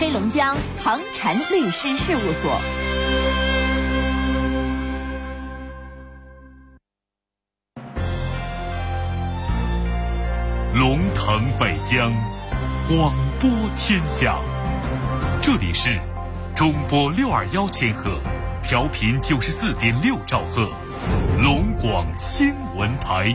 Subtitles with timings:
[0.00, 2.60] 黑龙江恒辰律师事务所。
[10.72, 12.12] 龙腾北疆，
[12.88, 14.38] 广播天下。
[15.42, 15.98] 这里是
[16.54, 18.20] 中波六二幺千赫，
[18.62, 20.70] 调频九十四点六兆赫，
[21.42, 23.34] 龙广新闻台。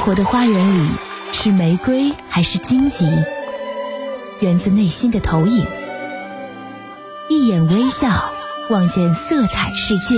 [0.00, 0.88] 活的花园里，
[1.32, 3.06] 是玫瑰还是荆棘？
[4.40, 5.66] 源自内心的投影。
[7.28, 8.32] 一眼微笑，
[8.70, 10.16] 望见色彩世界；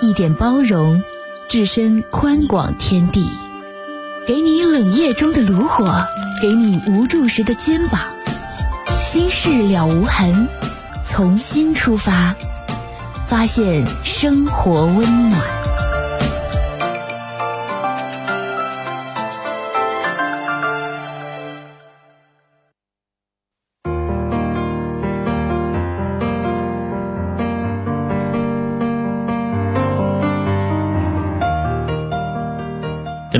[0.00, 1.02] 一点包容，
[1.48, 3.30] 置身宽广天地。
[4.26, 6.04] 给你冷夜中的炉火，
[6.40, 8.00] 给你无助时的肩膀。
[9.02, 10.48] 心事了无痕，
[11.04, 12.34] 从心出发，
[13.28, 15.51] 发现生活温暖。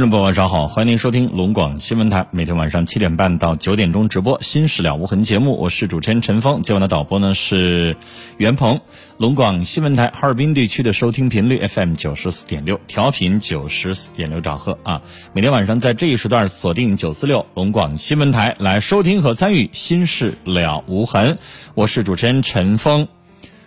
[0.02, 7.96] 众朋友，晚上好，欢迎您收听龙广新闻台，每天晚上七点半到九点钟直播《心事了无痕》节目，我是主持人陈峰，今晚的导播呢是
[8.36, 8.80] 袁鹏。
[9.16, 15.02] 龙广新闻台哈尔滨地区的收听频率 FM 九十四点六，调频九十四点六兆赫啊，
[15.34, 21.34] 每天晚上在这一时段锁定九四六龙广新闻台来收听和参与《心事了无痕》，
[21.76, 23.06] 我是主持人陈峰。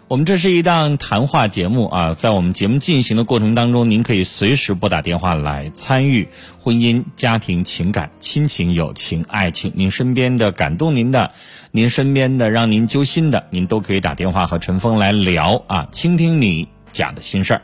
[0.08, 6.28] 我们这是一档谈话节目啊，在我们节目进行的过程当中，您可以随时拨打电话来参与
[6.62, 11.32] 婚姻、家庭、情感、亲情、友情、爱情，您身边的感动您的，
[11.72, 17.62] 您身边的让您揪心的，您都可以打电话和陈峰来聊啊，倾听你讲的心事儿。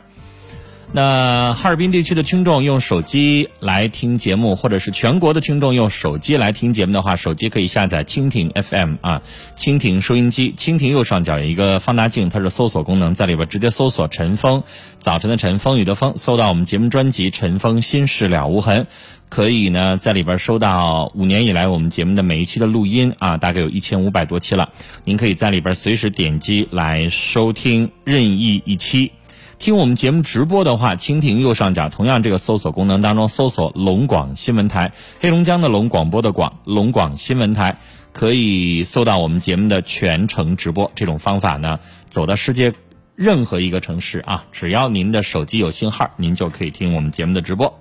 [0.94, 9.22] 那哈尔滨地区的听众用手机来听节目，或者是全国的听众用手机来听节目的话，手机可以下载蜻蜓 FM 啊，
[9.56, 14.62] 蜻蜓收音机，蜻蜓右上角有一个放大镜，它是搜索功能，在里边直接搜索陈峰，
[14.98, 18.82] 早晨的晨，风雨的风，搜到我们节目专辑《陈峰心事了无痕》，
[19.30, 24.68] 可以呢在里边收到五年以来我们节目的每一期的录音啊，大概有一千五百多期了，
[25.04, 29.10] 您可以在里边随时点击来收听任意一期。
[29.62, 34.92] 听我们节目直播的话，蜻蜓右上角同样这个搜索功能当中搜索“龙广新闻台”，
[35.22, 37.78] 黑龙江的龙，广播的广，龙广新闻台，
[38.12, 40.90] 可以搜到我们节目的全程直播。
[40.96, 41.78] 这种方法呢，
[42.08, 42.72] 走到世界
[43.14, 47.78] 任何一个城市啊，只要您的手机有信号，您就可以听我们节目的直播。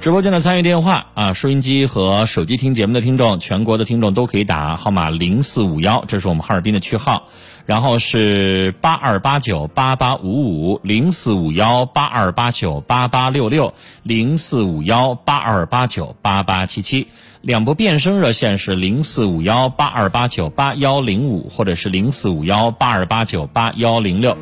[0.00, 7.28] 直播间的参与电话啊，收音机和手机听节目的听众，全国的听众都可以打号码零四五幺，这是我们哈尔滨的区号，
[7.66, 17.08] 然后是八二八九八八五五零四五幺八二八九八八六六零四五幺八二八九八八七七，
[17.40, 24.36] 两部变声热线是零四五幺八二八九八幺零五或者是零四五幺八二八九八幺零六。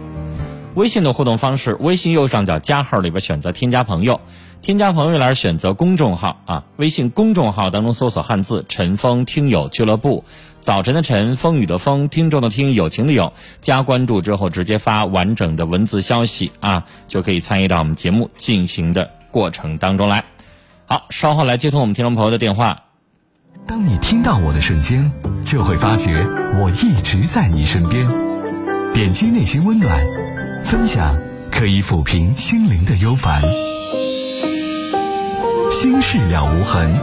[0.75, 4.21] 微信的互动方式，微信右上角加号里边选择添加朋友。
[4.63, 10.25] 添加朋友栏选择公众号啊，微信公众号当中搜索汉字“陈峰听友俱乐部”，
[10.63, 20.25] 早晨的晨，风雨的风，听众的听，友情的友，加关注之后直接发完整的文字消息啊，就可以参与到我们节目进行的过程当中来。
[20.87, 22.81] 好，稍后来接通我们听众朋友的电话。
[23.67, 25.11] 当你听到我的瞬间，
[25.45, 26.25] 就会发觉
[26.61, 28.07] 我一直在你身边。
[28.95, 30.01] 点击内心温暖，
[30.65, 31.13] 分享
[31.51, 33.43] 可以抚平心灵的忧烦。
[35.73, 36.95] 心事了无痕，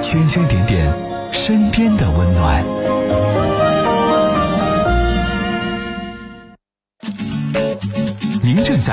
[0.00, 0.90] 圈圈点点
[1.30, 2.64] 身边的温暖。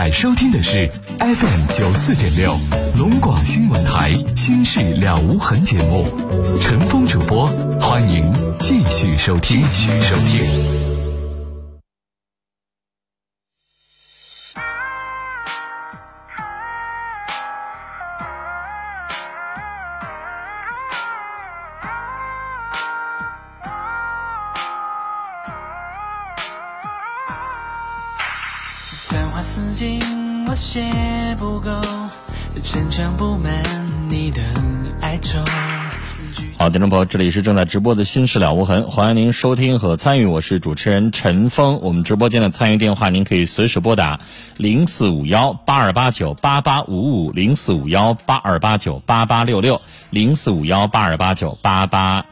[0.04, 0.90] 在收听的是
[1.20, 2.58] FM 九四点六
[2.98, 6.04] 龙广新闻台《心事了无痕》节目，
[6.60, 7.46] 陈峰主播，
[7.80, 9.62] 欢迎继续收听。
[9.62, 10.91] 继续收听。
[37.12, 41.82] 这里是正在直播的《心事了无痕》，欢迎您收听和参与，我是主持人陈峰。
[41.82, 44.22] 我们直播间的参与电话，您可以随时拨打
[44.56, 52.26] 零四五幺八二八九八八五五、零四五幺八二八九八八六六、零四五幺八二八九八八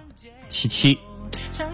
[0.48, 0.98] 七七。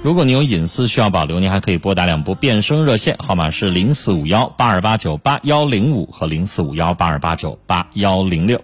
[0.02, 8.60] 如果你有隐私需要保留，您还可以拨打两部变声热线，号码是零四五幺八二八九八幺零五和零四五幺八二八九八幺零六。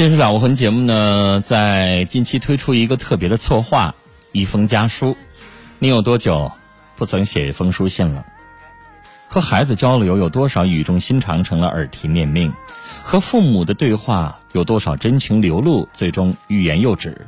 [0.00, 3.94] 新时了无痕节目呢，在近期推出一个特别的策划——
[4.32, 5.14] 一封家书。
[5.78, 6.50] 你有多久
[6.96, 8.24] 不曾写一封书信了？
[9.28, 12.50] 和孩子交流有多少语重心长成了耳提面命？
[13.02, 17.26] 和父母的对话有多少真情流露，最终欲言又止？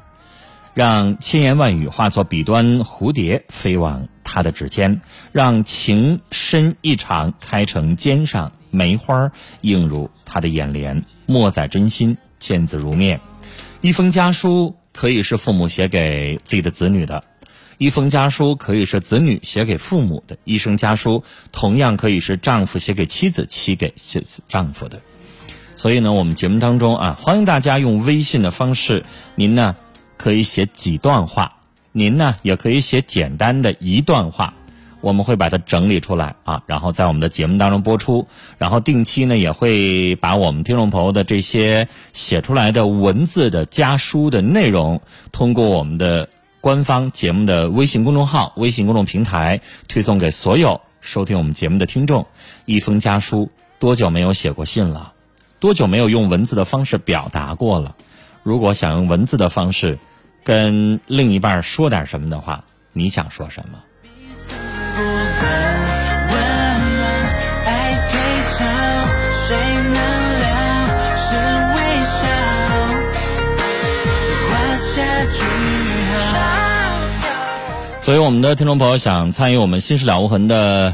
[0.72, 9.30] 让千言万语化作笔端蝴蝶飞往他的指尖，让情深意长开成肩上梅花
[9.60, 12.16] 映入他的眼帘，莫在真心。
[12.42, 13.20] 见字如面，
[13.80, 17.22] 一封家书可以是父母写给自己的子女的，
[17.78, 21.22] 一封家书可以是子女写给父母的，一生家书
[21.52, 23.94] 同样可以是丈夫写给妻子，妻给
[24.48, 25.00] 丈夫的。
[25.76, 29.04] 所以呢，我们节目当中啊，欢迎大家用微信的方式，
[29.36, 29.76] 您呢
[30.18, 31.60] 可以写几段话，
[31.92, 34.54] 您呢也可以写简单的一段话。
[35.02, 38.26] 我们会把它整理出来啊，然后在我们的节目当中播出，
[38.56, 45.02] 然后定期呢也会把我们听众朋友的这些写出来的文字的家书的内容，
[45.32, 46.28] 通过我们的
[46.60, 52.24] 官方节目的微信公众号、微信公众平台推送给所有收听我们节目的听众。
[52.64, 53.50] 一封家书，
[53.80, 55.12] 多久没有写过信了？
[55.58, 57.96] 多久没有用文字的方式表达过了？
[58.44, 59.98] 如果想用文字的方式
[60.44, 63.78] 跟另一半说点什么的话，你想说什么？
[78.12, 80.92] 所以，我们的听众朋友想参与我们“心事了无痕”的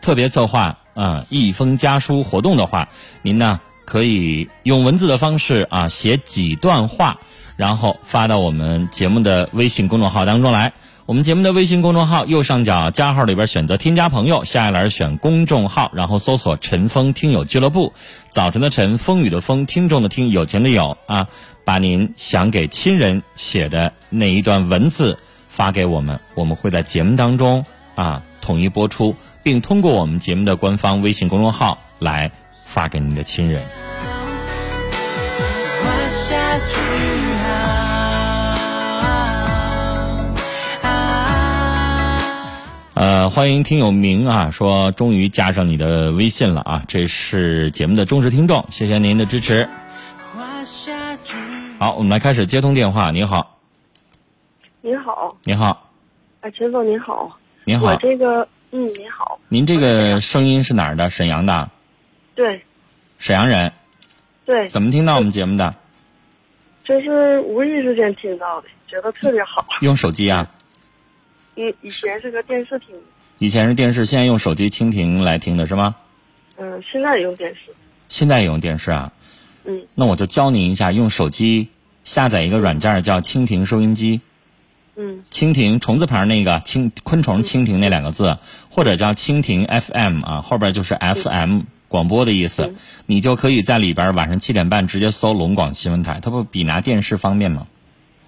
[0.00, 2.88] 特别策划啊，一封家书活动的话，
[3.20, 7.18] 您呢可以用文字的方式啊写几段话，
[7.56, 10.72] 然后发到我们节目的微信公众号当中来。
[11.04, 17.92] 我们节目的微信公众号右上角加号里边选择添加朋友，下一栏选公众号，然后搜索“陈峰听友俱乐部”。
[18.30, 21.26] 早晨的晨，风雨的风，听众的听，有钱的有啊，
[21.64, 25.18] 把您想给亲人写的那一段文字。
[25.54, 27.62] 发给我们，我们会在节目当中
[27.94, 32.30] 啊统一播出，并通过我们节目的官方微信公众号来
[32.64, 33.62] 发给您的亲人。
[42.94, 49.68] 呃，欢迎听友明啊，说终于加上你的微信了啊，这是节目的忠实听众，谢谢您的支持。
[51.78, 53.61] 好，我们来开始接通电话，你好。
[54.84, 55.88] 您好，您好，
[56.40, 61.08] 哎，陈总您好，您好，我这个，嗯，您好，您这个声音是哪儿的？
[61.08, 61.70] 沈阳的，
[62.34, 62.60] 对，
[63.20, 63.72] 沈阳人，
[64.44, 65.72] 对，怎么听到我们节目的？
[66.82, 69.64] 就是无意之间听到的，觉得特别好。
[69.82, 70.44] 用手机啊？
[71.54, 72.88] 以以前是个电视听，
[73.38, 75.94] 以前是电视，现在用手机蜻蜓来听的是吗？
[76.56, 77.70] 嗯，现在也用电视。
[78.08, 79.12] 现在也用电视啊？
[79.62, 79.80] 嗯。
[79.94, 81.68] 那我就教您一下，用手机
[82.02, 84.20] 下载一个软件叫蜻蜓收音机。
[84.96, 88.36] 嗯，蜻蜓虫字旁那个蜻昆虫蜻蜓那两个字，
[88.70, 92.74] 或者叫蜻蜓 FM 啊，后边就是 FM 广播的意思，
[93.06, 97.66] 你就可以在里边晚上七点半直接搜龙广新闻台，它不比拿电视方便吗？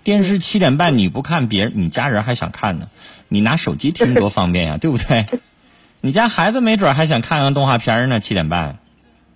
[0.02, 2.88] 电视七点半你不看，别人你家人还想看呢，
[3.28, 5.26] 你拿手机听多方便呀，对不对？
[6.00, 8.78] 你家孩子没准还想看看动画片呢，七点半。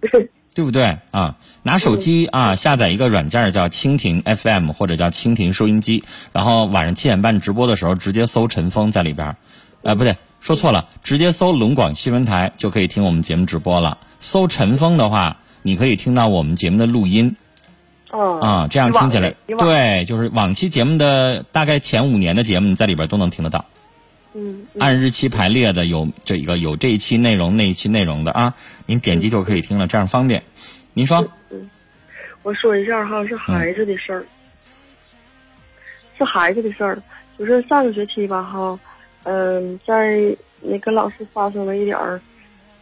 [0.58, 1.36] 对不对啊？
[1.62, 9.36] 拿手机啊，下载一个软件叫蜻蜓 FM 或者叫蜻蜓收音机，然后晚上七点半直播的时候，直接搜陈峰在里边。
[9.82, 13.98] 呃，不对，说错了，直接搜龙广新闻台就可以听我们节目直播了。
[14.18, 17.36] 搜陈峰的话，你可以听到我们节目的录音。
[18.10, 18.40] 哦。
[18.40, 23.64] 啊，这样听起来，对，就是往期节目的大概前五年的节目，你在里边都能听得到。
[24.34, 28.54] 嗯，按日期排列的有这个有这一期内容那一期内容的啊，
[28.86, 30.42] 您点击就可以听了，这样方便。
[30.92, 31.68] 您说，嗯，
[32.42, 34.24] 我说一下哈，是孩子的事儿，
[36.16, 37.02] 是孩子的事儿，
[37.38, 38.78] 就是上个学期吧哈，
[39.24, 42.20] 嗯，在那跟老师发生了一点儿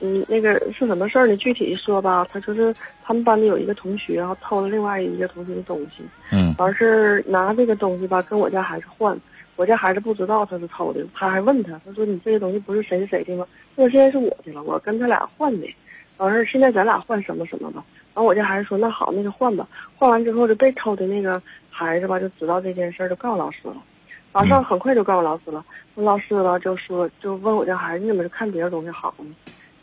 [0.00, 1.34] 嗯，那个是什么事儿呢？
[1.38, 6.54] 具体一说吧，他就是他们班里有一个同学，然后偷了另外一个同学的东西，嗯。
[6.58, 9.18] 完事儿拿这个东西吧，跟我家孩子换，
[9.56, 13.46] 我家孩子不知道他是偷的，他还问他，他说你这个东西不是谁谁谁的吗？
[13.74, 15.66] 他说现在是我的了，我跟他俩换的，
[16.18, 17.82] 完事儿现在咱俩换什么什么吧。
[18.14, 19.66] 完我家孩子说那好，那就换吧。
[19.96, 23.76] 换完之后，就被偷的那个孩子吧，就知道这件事儿，就告诉老师了。
[24.32, 29.34] 马上很快就告诉老师了，那老师吧就说就问我家孩子，你怎么就看别的东西好呢？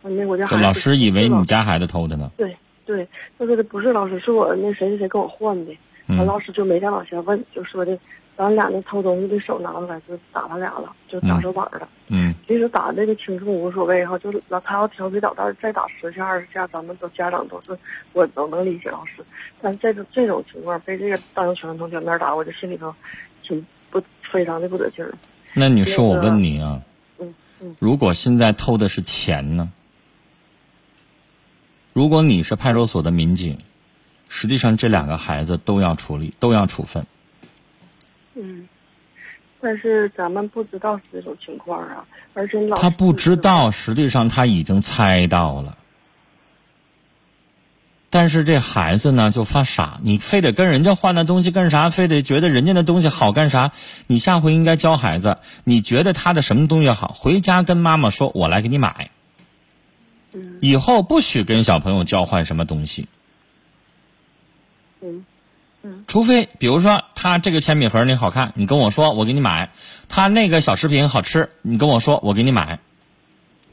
[0.03, 2.31] 那我家孩子老师以为你家孩子偷的呢。
[2.37, 3.07] 对对，
[3.39, 5.75] 他说的不是老师，是我那谁谁谁跟我换的。
[6.07, 7.97] 完、嗯老师就没再往下问，就说的
[8.43, 11.87] 咱俩那偷东西的手拿出来，就打他俩了，就打手板了。
[12.09, 17.79] 嗯其实打这个轻重无所谓哈，就老他要调皮捣蛋，再打十下二十下，咱们都家长都是
[18.11, 19.23] 我都能理解老师。
[19.61, 22.93] 但这种这种情况被这个当着全班同学面打，我就心里头
[23.41, 25.13] 挺不非常的不得劲儿。
[25.53, 26.81] 那你说我问你啊，
[27.19, 29.71] 嗯嗯如果现在偷的是钱呢？
[31.93, 33.59] 如果你是派出所的民警，
[34.27, 37.05] 实际上这两个孩子都要处理，都要处分。
[38.35, 38.67] 嗯，
[39.61, 45.77] 但是咱们不知道是这种情况啊，而且老他不知道，实际上他已经猜到了。
[48.09, 51.89] 但是这孩子呢就发傻，你非得跟人家换那东西干啥？
[51.89, 53.71] 非得觉得人家的东西好干啥？
[54.05, 59.09] 你下回应该教孩子，你觉得他的什么东西好，回家跟妈妈说，我来给你买。
[60.33, 63.07] 嗯以后不许跟小朋友交换什么东西，
[65.01, 65.25] 嗯
[66.07, 69.69] 除非比如说他这个铅笔盒你好看，你跟我说我给你买；
[70.07, 72.79] 他那个小食品好吃，你跟我说我给你买。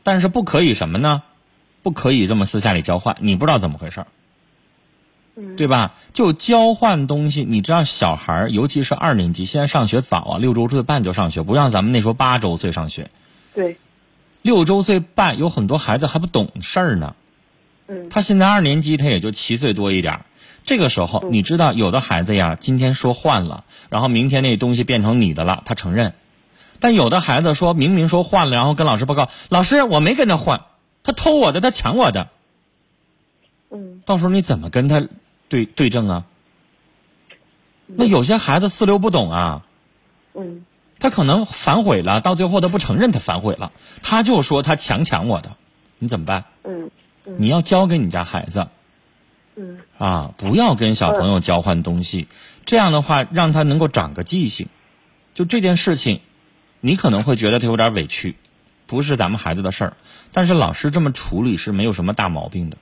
[0.02, 1.22] 但是不可以什么呢？
[1.82, 4.06] 不可以这么私下里交换，你不知道怎么回事儿，
[5.36, 5.94] 嗯，对吧？
[6.12, 13.10] 就交换东西，你知道小孩儿，尤其是二年级，现在上学早啊，六周岁半就上学，不像咱们那时候八周岁上学。
[13.54, 13.78] 对，
[14.42, 17.14] 六周岁半有很多孩子还不懂事儿呢，
[17.86, 20.26] 嗯他现在二年级，他也就七岁多一点儿。
[20.64, 26.10] 这个时候，你知道有的孩子呀，今天说换了，然后明天那东西变成你的了，他承认；
[26.78, 30.62] 但有的孩子说明明说换了，然后跟老师报告，老师我没跟他换，
[31.02, 32.28] 他偷我的，他抢我的。
[33.70, 34.02] 嗯。
[34.06, 35.06] 到时候你怎么跟他
[35.48, 36.24] 对对证啊？
[37.86, 39.62] 那有些孩子四六不懂啊，
[40.34, 40.64] 嗯。
[40.98, 45.56] 他可能反悔了，到最后他不承认他反悔了，他就说他强抢我的，
[45.98, 46.44] 你怎么办？
[46.64, 46.90] 嗯。
[47.38, 48.68] 你要教给你家孩子
[49.60, 52.28] 嗯啊，不要跟小朋友交换东西，
[52.64, 54.68] 这样的话让他能够长个记性。
[55.34, 56.20] 就这件事情，
[56.80, 58.36] 你可能会觉得他有点委屈，
[58.86, 59.92] 不是咱们孩子的事儿，
[60.32, 62.78] 但是老师这么处理是没有什么大毛病的。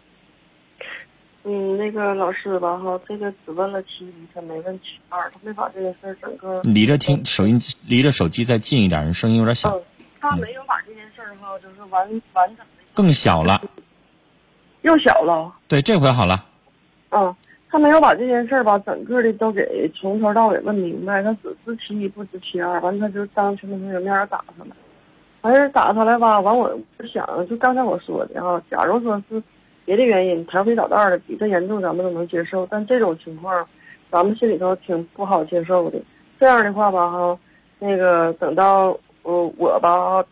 [1.42, 9.82] 嗯，那个老师吧哈，这个只问了其一，他没问其二，他没把这个事儿整个离着听手音，离着手机再近一点，人声音有点小，嗯，
[10.20, 13.60] 他没有把这件事儿哈，就是完完整的更小了。
[14.82, 16.46] 又小了，对，这回好了。
[17.10, 17.34] 嗯，
[17.70, 24.70] 他没有把这件事儿吧，整个的都给从头到尾问明白，他只知其一不知其二，完他就当全班同学面儿打他了，
[25.42, 29.42] 完事打他来吧，完我想就刚才我说的哈，假如说是
[29.84, 33.66] 别的原因调皮捣蛋的比这严重咱们都能接受，但这种情况
[34.10, 35.98] 咱们心里头挺不好接受的。
[36.38, 37.38] 这样的话吧哈，
[37.78, 40.22] 那个等到呃我吧，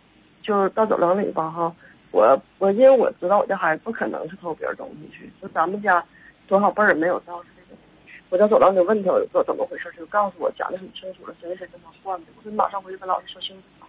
[0.43, 1.75] 就是到走廊里吧哈，
[2.11, 6.05] 我我因为我知道我家孩子不可能是偷别人东西去，就咱们家
[6.47, 7.79] 多少辈儿没有到这个。
[8.29, 13.87] 我在走廊里问他说怎么回事，他就告诉我讲的很清楚了，谁谁跟他换的，我说你马上回去跟老师说清楚吧。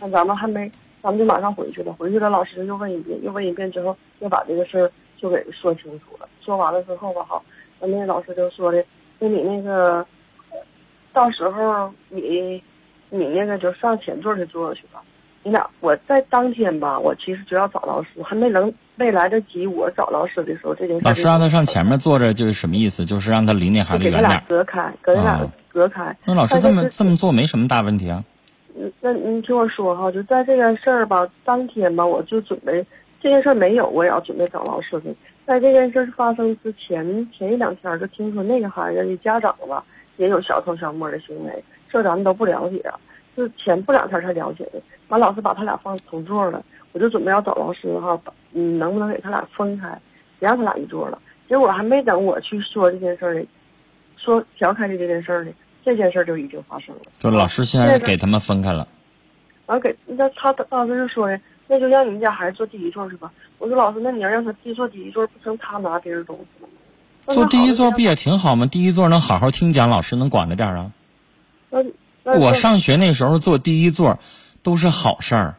[0.00, 0.70] 但咱们还没，
[1.02, 1.92] 咱们就马上回去了。
[1.92, 6.28] 回去了，老师又问一遍，又问一遍之后，又把这个事儿就给说清楚了。
[6.40, 7.42] 说完了之后吧，哈，
[7.80, 8.84] 那那老师就说的，
[9.18, 10.06] 那你那个，
[11.12, 12.62] 到时候你
[13.10, 15.02] 你那个就上前座去坐去吧。
[15.44, 23.04] 你俩我在当天吧，我其实就要找老师，还没能没来得及我找老师的时候，这件事老师让他上前面坐着，就是什么意思？
[23.04, 24.48] 就是让他离那孩子就给他俩远点。
[24.48, 26.16] 隔开，给他俩哦隔开。
[26.24, 28.24] 那老师这么这么做没什么大问题啊。
[28.74, 32.84] 嗯，那你听我说哈，就在这件事儿吧，当天吧，我就准备
[33.20, 35.14] 这件事儿没有，我也要准备找老师去。
[35.46, 39.84] 在这件事儿发生之前，前一两天就听说那个孩子的家长吧
[40.16, 42.82] 也有小偷小摸的行为，这咱们都不了解
[43.36, 44.80] 是前不两天才了解的。
[45.08, 49.88] 完，老师把他俩放同座了，我就准备要找老师哈，把嗯，能不能给他俩分开，
[50.38, 51.18] 别让他俩一桌了。
[51.48, 53.46] 结果还没等我去说这件事儿呢，
[54.16, 55.52] 说调开的这件事儿呢，
[55.84, 57.02] 这件事儿就已经发生了。
[57.18, 58.86] 就老师现在给他们分开了。
[59.66, 63.32] 完给那他当时就说的，那就让你们家孩子坐第一座去吧。
[63.58, 66.74] 我说老师，那你要让他第坐第一座，不成他拿别人东西了吗？
[67.32, 68.66] 坐第一座不也挺好吗？
[68.66, 70.92] 第一座能好好听讲，老师能管着点儿啊。
[71.70, 71.90] 那那
[72.24, 74.18] 我上学那时候坐第一座，
[74.62, 75.54] 都是好事儿。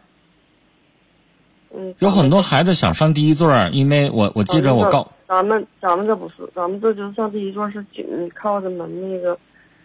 [1.76, 9.38] 嗯，有很多孩子想上第一座，因为我我记着我告咱们咱们这不是，咱们这就是上第一座是紧靠着门那个，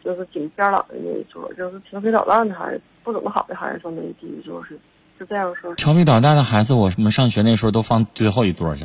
[0.04, 4.78] 就是紧边儿朗的那一座，就是调皮捣蛋的孩子，不怎么好的孩子上那第一座是
[5.18, 5.74] 是这样说。
[5.74, 8.84] 调皮捣蛋的孩子，我们上学那时候都放最后一座去。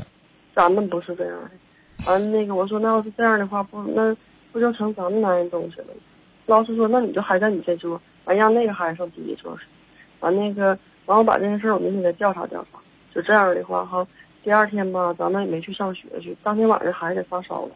[0.56, 4.16] 咱们不是这样的，完那个我说那要是这样的话，不那
[4.52, 5.88] 不就成咱们男人东西了？
[6.46, 9.64] 老师说那你就还在你这桌，完让那个孩子上第一桌去，
[10.20, 12.80] 完那个完我把这件事儿我明天再调查调查。
[13.14, 14.06] 就这样的话哈，
[14.44, 16.36] 第二天吧，咱们也没去上学去。
[16.44, 17.72] 当天晚上孩子发烧了，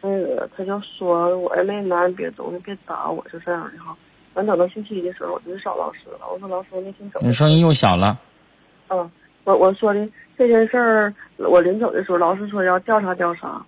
[0.00, 3.96] 那个他就说我也没拿别的东西，别打我，就这样的哈。
[4.34, 6.20] 完等到星期一的时候，我就去找老师了。
[6.32, 7.20] 我说老师，我那天走。
[7.22, 8.18] 你声音又小了。
[8.88, 9.10] 嗯，
[9.44, 13.64] 我我说的这件事儿，我临走的时候，老师说要调查调查。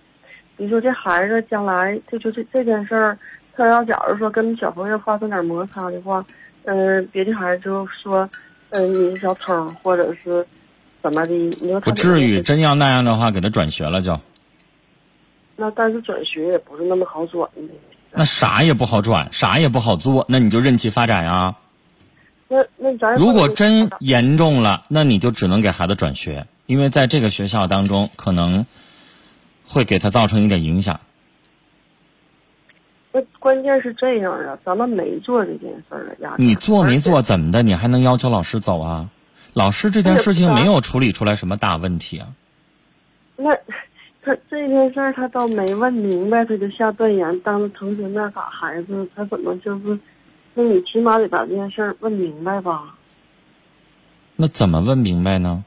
[0.55, 3.17] 你说这孩子将来，这就这这件事儿，
[3.55, 6.25] 他要假如说跟小朋友发生点摩擦的话，
[6.63, 8.29] 嗯，别的孩子就说，
[8.69, 10.45] 嗯，你是小偷，或者是。
[11.03, 11.33] 怎么的？
[11.33, 14.17] 你说不至于，真要那样的话，给他转学了就。
[15.57, 17.61] 那但是转学也不是那么好转的。
[18.13, 21.57] 那啥也不好转，啥也不好做，那你就任其发展啊。
[22.47, 28.65] 那那咱如果真严重了，那你就只能给孩子转学，因为在这个学校当中，可能
[29.67, 31.01] 会给他造成一点影响。
[33.13, 36.35] 那关键是这样啊，咱们没做这件事儿呀。
[36.39, 37.61] 你做没做怎么的？
[37.61, 39.07] 你还能要求老师走啊？
[39.53, 42.27] 老师这件事情没有处理出来什么大问题啊？
[43.35, 43.55] 那
[44.23, 49.99] 他这件事儿他倒没问明白，他就下断言，当着同学面打孩子，他怎么就是？
[50.55, 52.95] 那你起码得把这件事儿问明白吧？
[54.35, 55.63] 那怎么问明白呢？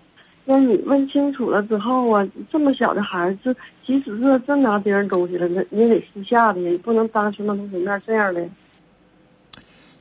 [0.48, 8.48] 那你问清楚了之后啊，这么小的孩子，即使是真拿别人东西了，那你也得私下的，也不能当全班同学面这样的。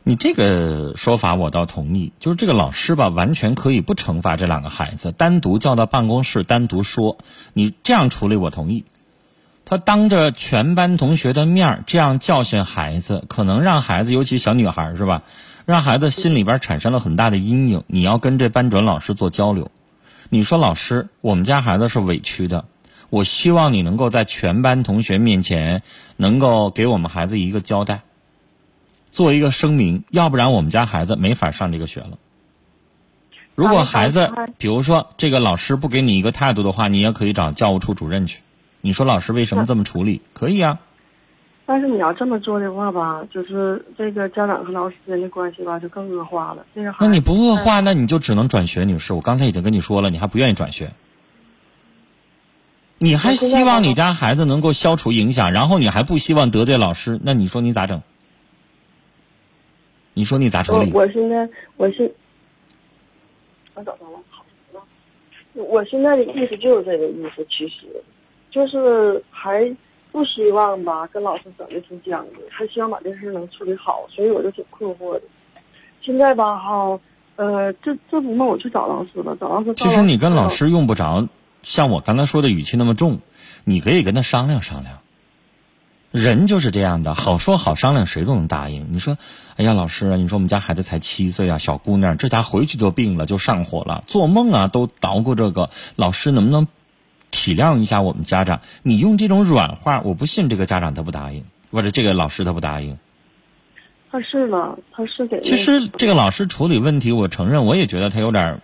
[0.03, 7.17] 你这个说法我倒同意，就是这个老师吧，完全可以不惩罚这两个孩子，单独叫到办公室单独说。
[7.53, 8.85] 你这样处理我同意。
[9.65, 15.23] 他当着全班同学的面这样教训孩子，可能让孩子，尤其小女孩是吧，
[15.65, 17.83] 让孩子心里边产生了很大的阴影。
[17.87, 19.71] 你要跟这班主任老师做交流，
[20.29, 22.65] 你说老师，我们家孩子是委屈的，
[23.09, 25.83] 我希望你能够在全班同学面前
[26.17, 28.01] 能够给我们孩子一个交代。
[29.11, 32.17] 做一个声明，要不然我们家孩子没法上这个学了。
[33.53, 38.41] 如果孩子，比如说这个老师不给你一个态度的话，你也可以找教务处主任去。
[38.81, 40.21] 你说老师为什么这么处理？
[40.33, 40.79] 可以啊。
[41.65, 46.65] 但是你要这么做的话吧，就是这个家长和老师之间的关系吧，就更恶化了。
[46.75, 49.13] 这个那你不恶化，那你就只能转学，女士。
[49.13, 50.91] 我刚才已经跟你说了，你还不愿意转学，
[52.99, 58.01] 你还希望你家孩子能够消除影响，然后你还不希望得罪老师，那你说你咋整？
[60.13, 60.93] 你说你咋处理？
[60.93, 62.13] 我现在，我是，
[63.73, 64.45] 我找到了，好，
[65.55, 67.85] 我现在的意思就是这个意思，其实，
[68.49, 69.63] 就是还
[70.15, 75.21] 不希望吧，跟老师整的挺僵的，还希望把这事能处理好，所以我就挺困惑的。
[75.99, 76.97] 现在吧，哈，
[77.35, 79.73] 呃，这这不嘛，我去找老师了，找老师。
[79.73, 81.27] 其实你跟老师用不着
[81.63, 83.19] 像我刚才说的语气那么重，
[83.65, 84.99] 你可以跟他商量商量。
[86.11, 88.87] 人就是这样的，好说好商量，谁都能答应。
[88.93, 89.17] 你说，
[89.57, 95.69] 哎呀，老师，你说我们家孩子才七岁啊，小姑娘，这家回去就病了，就上火了，做梦啊都捣鼓这个。
[95.97, 96.67] 老师能不能
[97.35, 98.61] 体谅一下我们家长？
[98.81, 102.97] 你用这种软话，我不信这个家长他不答应，或者这个老师他不答应。
[104.09, 105.41] 他是呢，他是给。
[105.41, 108.61] 其实这个老师处理问题，我承认，我也觉得他有点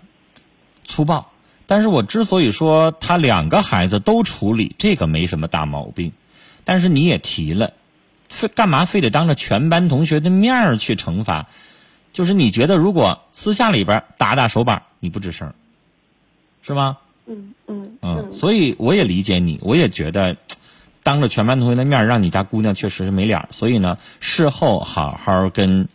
[0.85, 1.29] 粗暴。
[1.67, 6.13] 但是我之所以说他两个孩子都处理，这个没什么大毛病。
[6.63, 7.73] 但是你也提了，
[8.29, 11.47] 非干嘛非得当着全班同学的面儿去惩罚？
[12.13, 15.53] 就是你觉得如果私下里边打打手板，你不吱声，
[16.61, 16.97] 是吗？
[17.25, 18.31] 嗯嗯嗯。
[18.31, 20.37] 所以我也理解你，我也觉得
[21.03, 23.49] 当着全班同学的面让你家姑娘确实是没脸儿。
[23.51, 25.87] 所以呢，事后好好跟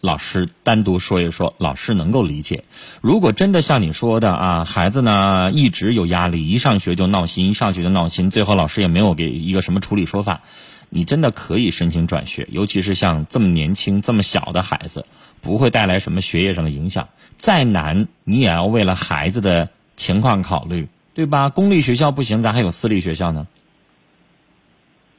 [0.00, 2.62] 老师单独说一说，老师能够理解。
[3.00, 10.42] 如果真的像你说的啊，孩子呢一直有压力，一上学就闹心，一上学就闹心，最后老师也没有给一个什么处理说法，
[10.90, 12.46] 你真的可以申请转学。
[12.52, 15.06] 尤其是像这么年轻、这么小的孩子，
[15.40, 17.08] 不会带来什么学业上的影响。
[17.36, 21.48] 再难，你也要为了孩子的情况考虑，对吧？
[21.48, 23.46] 公立学校不行，咱还有私立学校呢。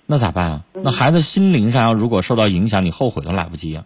[0.06, 0.64] 那咋办啊？
[0.74, 3.84] 那孩子心灵上要如果受到影响，你后悔都来不及啊。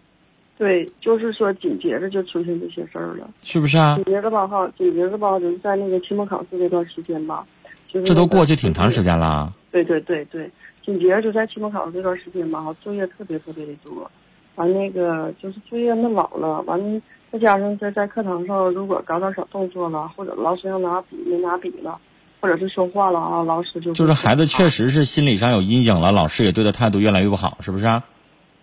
[0.56, 3.96] 对，就是说紧接着就出现这些事儿了，是不是啊？
[3.96, 7.44] 紧接着吧，哈，紧接着吧，就是在那个期末考试那段时间吧，
[7.88, 9.52] 就是这都过去挺长时间了。
[9.72, 10.48] 对对对对，
[10.84, 14.08] 紧接着就在期末考试这段时间吧，哈，作业特别特别的多，
[14.56, 21.98] 完那个就是作业弄老了，完再加上在在课堂上，如果搞点小动作了，或者老师要拿笔没拿笔了，
[22.40, 28.04] 或者是说话了啊，老师就就是孩子确实是心理上有阴影了，老师也对他态度越来越不好，是不是啊？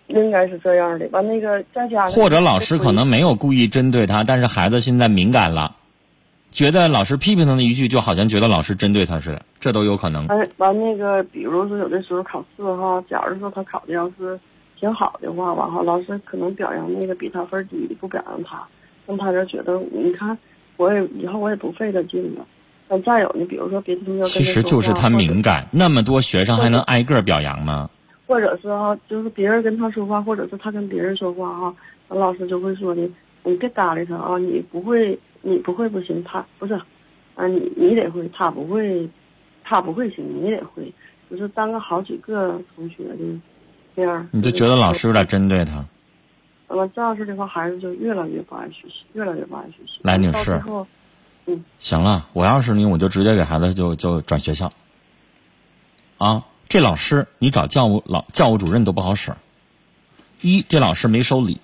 [0.06, 1.08] 应该是这样的。
[1.12, 5.76] 完那个再加上或者老师可能没有故意针对他，但是孩子现在敏感了，
[6.50, 10.26] 觉得老师批评他的一句，就好像觉得老师针对他似的，这都有可能。
[10.26, 14.38] 完完那个，比如说有的时候考试哈，假如说他考的要是
[14.80, 18.66] 挺好的话，完哈，老师可能表扬那个比他分低的，不表扬他，
[19.06, 20.36] 那他就觉得你看
[20.78, 22.46] 我也以后我也不费这劲了。
[22.88, 27.90] 那再有呢，比如说别的同学跟其实就是他敏感，那么多学生还能挨个表扬吗？
[28.26, 31.74] 或者是哈，就是别人跟他说话，或者是他跟别人说话哈，
[32.08, 33.06] 那老师就会说的，
[33.44, 36.72] 你别搭理他啊，你不会，你不会不行，他不是，
[37.34, 39.08] 啊，你你得会，他不会，
[39.62, 40.92] 他不会行，你得会，
[41.30, 43.16] 就是当个好几个同学的
[44.00, 44.28] 这样。
[44.30, 45.84] 你就觉得老师有点针对他？
[46.68, 50.00] 完这样式的话，孩子就越来越不爱学习，越来越不爱学习。
[50.02, 50.62] 来，女士，
[51.46, 54.72] 嗯，行了，我要是你，我就直接给孩子就就转学校。
[56.18, 56.44] 啊。
[56.68, 59.32] 这老师，你找教务老教务主任都不好使。
[60.40, 61.60] 一，这老师没收礼，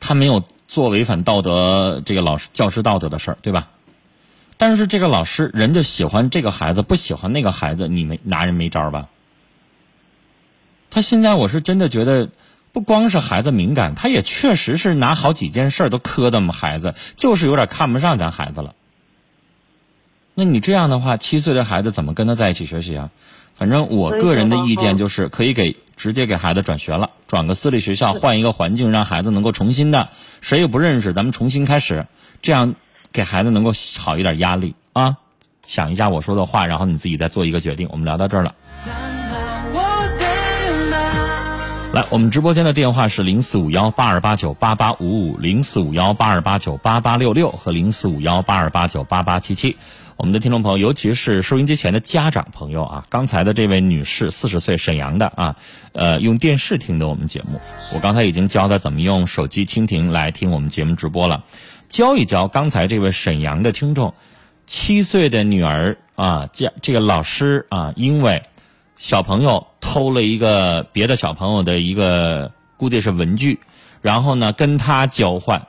[0.00, 3.68] 他没有做违反道德这个老师教师道德的事儿，对吧？
[4.56, 9.08] 但是这个老师，人家喜欢这个孩子，不喜欢那个孩子，你没拿人没招吧？
[10.96, 12.30] 他现在我是真的觉得，
[12.72, 16.54] 不光是孩子敏感，他也确实是拿好几件事都磕的嘛。
[16.54, 18.74] 孩子就是有点看不上咱孩子了。
[20.32, 23.10] 那你这样的话，七岁的孩子怎么跟他在一起学习啊？
[23.56, 30.08] 反正我个人的意见就是，可以给直接给孩子转学了，转个私立学校，换一个环境，让孩子能够重新的，
[30.40, 32.06] 谁也不认识，咱们重新开始，
[32.40, 32.74] 这样
[33.12, 35.18] 给孩子能够好一点压力啊。
[35.62, 37.86] 想一下我说的话，然后你自己再做一个决定。
[37.90, 38.54] 我们聊到这儿了。
[41.92, 49.76] 来，我们直播间的电话是零四五幺八二八九八八五五、零四五幺八二八九八八六六和零四五幺八二八九八八七七。
[50.16, 55.56] 我们的听众朋友，尤其是收音机前的家长朋友啊，刚才的这位女士，四十岁，沈阳的啊，
[55.92, 57.60] 呃，用电视听的我们节目。
[57.94, 61.44] 我刚才已经教她怎么用手机蜻蜓来听我们节目直播了，
[61.88, 64.12] 教一教刚才这位沈阳的听众，
[64.66, 68.42] 七岁的女儿啊，家这个老师啊，因为
[68.96, 73.60] 小朋友偷了一个别的小朋友的一个估计是文具，
[74.02, 75.66] 然后呢跟他交换，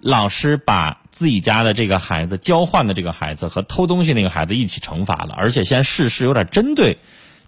[0.00, 0.98] 老师把。
[1.10, 6.96] 自己家的这个孩子交换的这个孩子和偷东西那个孩子一起惩罚了，而且现在事有点针对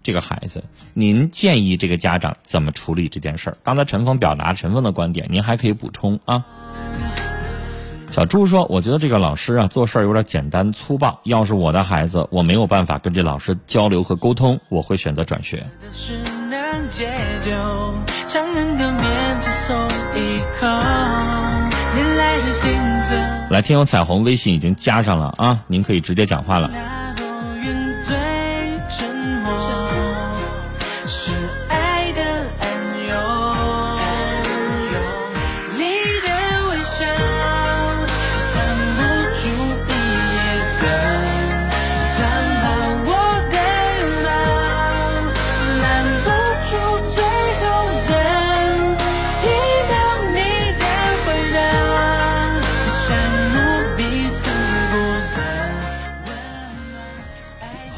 [0.03, 0.61] 这个孩子。
[0.93, 3.57] 您建议这个家长怎么处理这件事儿？
[3.63, 6.45] 刚才陈峰表达陈峰的观点，您还可以补充啊。
[8.11, 11.21] 小朱说：“我觉得这个老师啊做事儿有点简单粗暴。
[11.23, 15.65] 要是我的孩子，我没有办法跟这老师交流和沟通，我会选择转学。”
[23.49, 26.69] 来，听友彩虹微信已经加上了啊，您可以直接讲话了。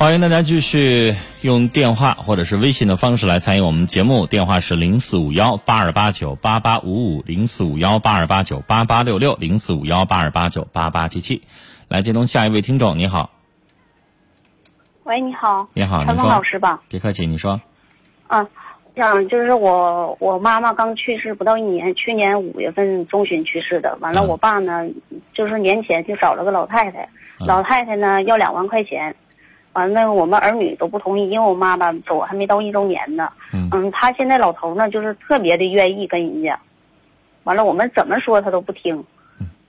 [0.04, 11.42] 欢迎大家继续用电话或者是微信的方式来参与我们节目，电话是零四五幺八二八九八八五五零四五幺八二八九八八六六零四五幺八二八九八八七七，
[11.88, 13.30] 来接通下一位听众，你好。
[15.04, 15.70] 喂，你好。
[15.74, 16.82] 你好，陈峰老师吧？
[16.90, 17.62] 别客气，你说。
[18.28, 18.46] 啊，
[18.96, 23.98] 样就是我我妈妈刚去世不到一年，去年五月份中旬去世的。
[24.02, 24.86] 完了，我爸呢，
[25.34, 27.08] 就是年前就找了个老太太，
[27.40, 29.16] 老太太呢要两万块钱。
[29.74, 33.28] 完了，我们儿女都不同意，因为我妈妈走还没到一周年呢。
[33.52, 36.60] 嗯，他现在老头呢，就是特别的愿意跟人家。
[37.44, 39.04] 完了，我们怎么说他都不听。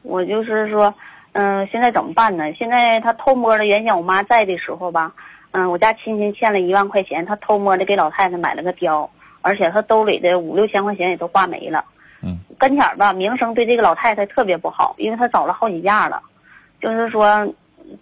[0.02, 0.94] 我就是说，
[1.32, 2.52] 嗯，现在怎么办呢？
[2.52, 5.10] 现在他偷摸的，原先我妈在的时候吧，
[5.52, 9.08] 嗯，我家亲戚欠了一万块钱，他偷摸的给老太太买了个貂，
[9.40, 11.82] 而且他兜里的五六千块钱也都花没了。
[12.22, 16.20] 嗯，跟前儿吧，名声对这个老太太特别不好，因为他找了好几家了，
[16.78, 17.48] 就是说。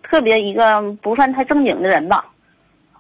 [0.02, 2.26] 特别一个不算太正经的人吧，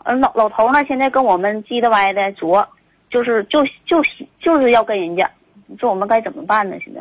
[0.04, 2.68] 嗯，老老头呢，现在跟我们叽的歪的着，
[3.10, 4.02] 就是就就
[4.40, 5.30] 就是要跟人家，
[5.66, 6.76] 你说我们该怎么办呢？
[6.84, 7.00] 现在？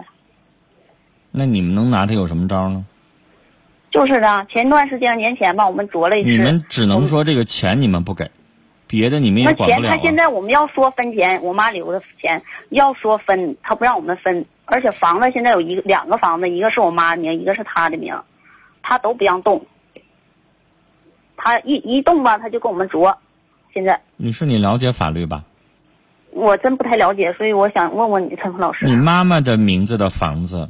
[1.32, 2.86] 那你们能拿他有什么招呢？
[3.90, 6.30] 就是的，前段时间年前吧，我们着了一次。
[6.30, 8.30] 你们只能说这个钱你们不给，
[8.88, 9.96] 别的你们也那钱管不了、啊。
[9.96, 18.18] 他现在我们要说分钱，我妈留的钱要说分，他不让我们分，而且房子现在有一个两个房子，一个是我妈的名，一个是他的名，
[18.82, 19.66] 他都不让动。
[21.44, 23.18] 他一一动吧，他就跟我们啄。
[23.74, 25.44] 现在女士，你了解法律吧？
[26.32, 28.86] 我真不太了解，所以我想问问你，陈峰老师。
[28.86, 30.70] 你妈妈的名字的房子，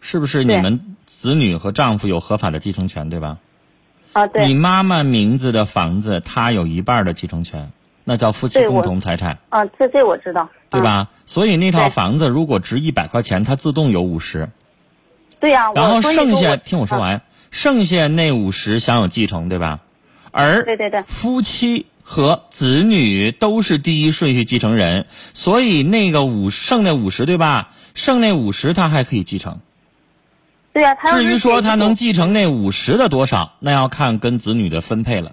[0.00, 3.38] 是不是你们子女和丈夫有合法的继承权，对吧？
[4.12, 7.72] 啊，对你妈妈名字的房子，她有一半的继承权，
[8.04, 10.50] 那叫夫妻共同财产，啊，这这我知道，嗯？
[10.70, 11.08] 对吧？
[11.24, 14.50] 所以那套房子如果值一百块钱，它自动有五十，
[15.40, 19.80] 对呀、然后剩下我听我说啊完，剩下那五十享有继承，对吧？
[20.32, 27.70] 而对对对夫妻和子女都是第一顺序继承人，所以那个五剩那五十对吧？
[27.94, 29.60] 剩那五十他还可以继承。
[30.72, 35.32] 对呀、他至于说他能继承那五十的多少，那要看跟子女的分配了。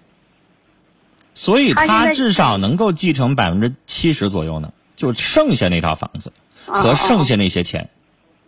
[1.33, 6.33] 所以他至少能够继承百分之七十左右呢，就剩下那套房子
[6.65, 7.89] 啊和剩下那些钱。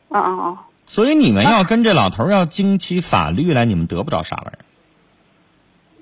[0.10, 0.62] 啊啊啊！
[0.88, 4.60] 所以你们要跟这老头儿要经起法律来，你们得不着啥玩意儿，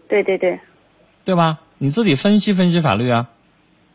[0.09, 0.59] 对对对，
[1.23, 1.59] 对吧？
[1.77, 3.29] 你自己分析分析法律啊。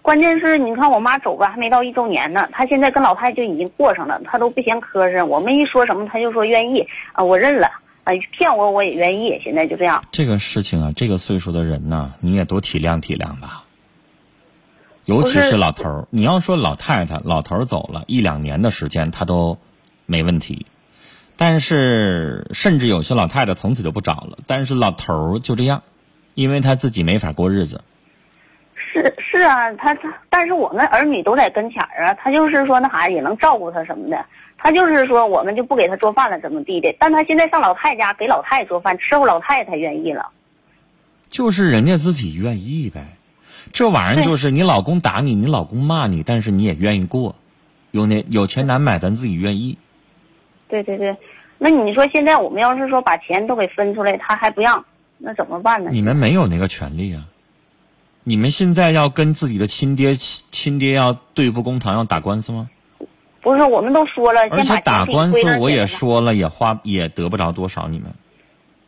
[0.00, 5.24] 关键是你看我妈走吧，还没到一周年呢，她现在跟老太太就已经过上了，她都不嫌磕碜。
[5.26, 7.66] 我们一说什么，她就说愿意啊，我认了
[8.04, 9.40] 啊，骗我我也愿意。
[9.42, 13.64] 现在就这样，这个事情啊，这个岁数的人呐，你也多体谅体谅吧。
[15.06, 19.58] 尤其是是老头儿，你要说老太太，老头儿走了一两年的时间，他都
[20.06, 20.66] 没问题。
[21.36, 24.38] 但是，甚至有些老太太从此就不找了。
[24.46, 25.82] 但是老头儿就这样，
[26.34, 27.80] 因为他自己没法过日子。
[28.74, 34.24] 是是啊，他他，但是我们儿女都在跟前儿啊，他就是说那啥也能照顾他什么的，
[34.56, 40.30] 他就是说我们就不给他做饭了怎么地的，但他现在上老太家给老太做饭，伺候老太太愿意了。
[41.26, 43.16] 就是人家自己愿意呗。
[43.72, 47.34] 这玩意儿就是你老公打你，你老公骂你，但是你也愿意过。
[47.90, 49.78] 有那有钱难买，咱自己愿意。
[50.68, 51.16] 对对对，
[51.58, 54.84] 那你说现在我们要是说把钱都给分出来，他还不让，
[55.18, 55.90] 那怎么办呢？
[55.92, 57.24] 你们没有那个权利啊！
[58.22, 62.70] 你们现在要跟自己的亲爹亲亲爹要对簿公堂，要打官司吗？
[63.42, 67.88] 不是，我们都说了，而且打官司我也说了，也花也得不着多少。
[67.88, 68.10] 你们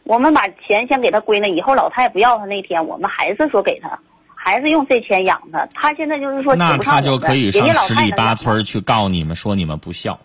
[0.05, 3.99] 我们把钱先给他归纳，以后老太太不要他那天，我们还是说给他，
[4.35, 5.69] 还是用这钱养他。
[5.75, 10.19] 他现在就是说那他就可以上十里八村去告你们，说你们不孝。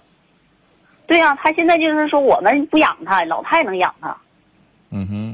[1.08, 4.16] 对呀、他现在就是说我们不养他，老太能养他，
[4.92, 5.31] 嗯哼，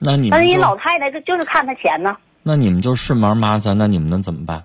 [0.00, 2.16] 那你但是人们就老太太就就是看他钱呢。
[2.42, 4.64] 那你们就顺毛妈三，那你们能怎么办？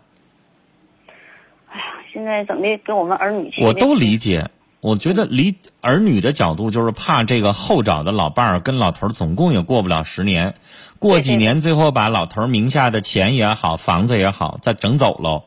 [1.67, 4.49] 哎呀现在整的跟我们儿女气的我都理解。
[4.81, 10.53] 我觉得离儿女的角度就是怕这个后找的老伴儿跟老头儿总共也过不了十年，
[10.99, 15.43] 过几年最后把老头儿名下的钱也好，房子也好再整走喽，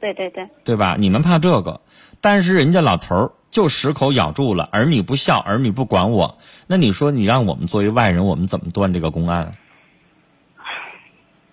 [0.00, 0.96] 对对对，对吧？
[0.98, 1.80] 你们怕这个，
[2.20, 9.54] 但是人家老头儿就十口咬住了，儿女不孝，儿女不管我，那你说你让我们作为外人，我们怎么断这个公案？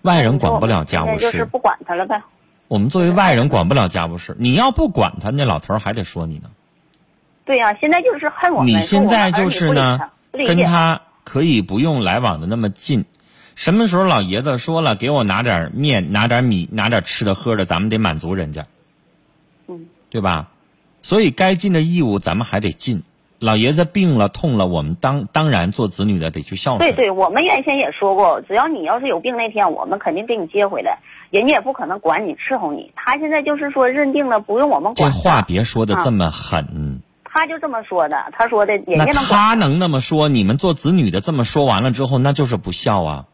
[0.02, 2.22] 外人管不了家务事，就是不管他了呗。
[2.68, 4.36] 我们作为外人管不了家务事。
[4.38, 6.50] 你要不管他，那老头儿还得说你呢。
[7.46, 8.66] 对呀、现在就是恨我们。
[8.66, 9.98] 你现在就是呢
[10.32, 13.04] 跟他可以不用来往的那么近。
[13.54, 18.66] 什么时候老爷子说了，给我拿点面，拿点米，拿点吃的喝的，咱们得满足人家，
[19.68, 20.48] 嗯，对吧？
[21.04, 23.02] 所以该尽的义务咱们还得尽。
[23.38, 26.78] 老爷子病了痛了，我们当当然做子女的得去孝顺。
[26.78, 32.90] 对对，我们原先也说过，只要你要是有病那天，我们肯定给你接回来，人家也不可能管你伺候你。
[32.96, 37.02] 他现在就是说认定了不用我们管这，话别说的这么狠。
[37.22, 38.16] 他就这么说的。
[38.32, 39.26] 他说的，人家能管。
[39.26, 43.26] 他能那么说，你们做子女的这么说完了之后，那就是不孝啊！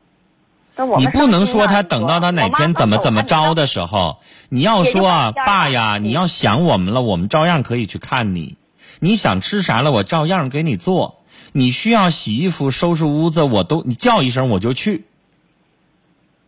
[0.99, 8.57] 你不能说他等到他哪天怎么怎么着的时候，你要说啊，爸呀，你要想我们了，我们照样可以去看你。
[8.99, 11.21] 你想吃啥了，我照样给你做。
[11.53, 15.05] 你需要洗衣服、收拾屋子，我都你叫一声我就去。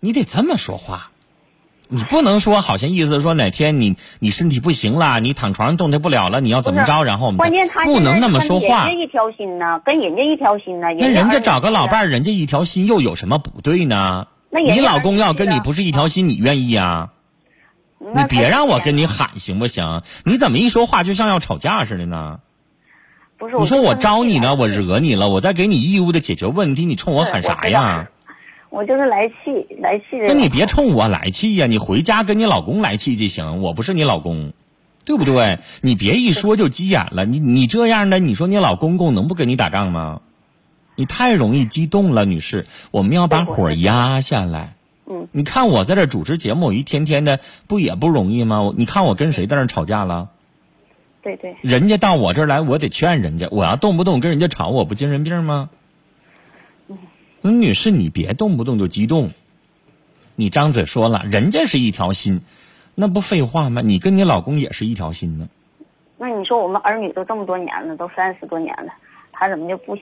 [0.01, 1.12] 你得这么说话，
[1.93, 8.99] 你不能说好像意思说哪天你你身体不行了，你躺床上动弹不了了，你要怎么着，然后我们关键他不能那么说话跟人。
[8.99, 10.87] 家一条心呢，跟人家一条心呢。
[10.99, 14.27] 那人家找个老伴儿，人家一条心又有什么不对呢？
[14.49, 17.11] 那你老公要跟你不是一条心，你愿意啊？
[17.99, 20.03] 你别让我跟你你喊行不行？
[20.25, 22.41] 你怎么一说话就像要吵架似的呢？
[23.37, 28.09] 不是你说我招你呢，我惹你了，我再给你义务的解决问题，你冲我喊啥呀？
[28.73, 30.29] 我就是来气来气的。
[30.29, 34.55] 那你别冲我来气呀，你回家跟你老公来气就行，我不是你老公，
[35.05, 35.59] 对不对？
[35.83, 40.23] 你别一说就急眼了，你你这样的，你说你老公公能不跟你打仗吗？
[40.97, 44.75] 你太容易激动了，女士，我们要把火压下来。
[45.05, 48.73] 嗯，你看我在这主持节目，我一天天的不也不容易吗？
[48.75, 50.31] 你看我跟谁在那吵架了？
[51.23, 53.49] 对对，人家到我这儿来，我得劝人家。
[53.51, 55.69] 我要动不动跟人家吵，我不精神病吗？
[57.43, 59.31] 嗯女士，你别动不动就激动。
[60.37, 62.41] 你张嘴说了，人家是一条心，
[62.95, 63.83] 那不废话吗？
[63.83, 65.49] 你跟你老公也是一条心呢。
[66.19, 68.93] 那你说我们儿女都这么多年了，都三十多年了，
[69.33, 70.01] 他怎么就不行？